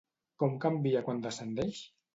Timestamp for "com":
0.43-0.55